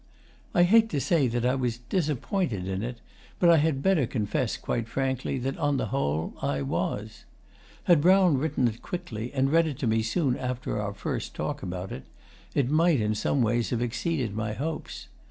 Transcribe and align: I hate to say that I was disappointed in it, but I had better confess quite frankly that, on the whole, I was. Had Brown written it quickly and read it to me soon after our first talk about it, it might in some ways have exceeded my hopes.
I 0.55 0.63
hate 0.63 0.89
to 0.89 0.99
say 0.99 1.27
that 1.27 1.45
I 1.45 1.53
was 1.53 1.77
disappointed 1.77 2.67
in 2.67 2.81
it, 2.81 2.97
but 3.37 3.51
I 3.51 3.57
had 3.57 3.83
better 3.83 4.07
confess 4.07 4.57
quite 4.57 4.87
frankly 4.87 5.37
that, 5.37 5.55
on 5.59 5.77
the 5.77 5.89
whole, 5.93 6.33
I 6.41 6.63
was. 6.63 7.25
Had 7.83 8.01
Brown 8.01 8.39
written 8.39 8.67
it 8.67 8.81
quickly 8.81 9.31
and 9.31 9.51
read 9.51 9.67
it 9.67 9.77
to 9.77 9.85
me 9.85 10.01
soon 10.01 10.35
after 10.35 10.81
our 10.81 10.95
first 10.95 11.35
talk 11.35 11.61
about 11.61 11.91
it, 11.91 12.05
it 12.55 12.67
might 12.67 12.99
in 12.99 13.13
some 13.13 13.43
ways 13.43 13.69
have 13.69 13.83
exceeded 13.83 14.33
my 14.35 14.53
hopes. 14.53 15.07